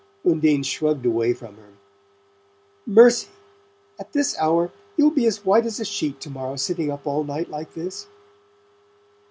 Undine 0.25 0.63
shrugged 0.63 1.05
away 1.05 1.31
from 1.31 1.57
her. 1.57 1.73
"Mercy! 2.87 3.27
At 3.99 4.13
this 4.13 4.35
hour? 4.39 4.71
You'll 4.97 5.11
be 5.11 5.27
as 5.27 5.45
white 5.45 5.67
as 5.67 5.79
a 5.79 5.85
sheet 5.85 6.19
to 6.21 6.31
morrow, 6.31 6.55
sitting 6.55 6.89
up 6.89 7.05
all 7.05 7.23
night 7.23 7.51
like 7.51 7.75
this." 7.75 8.07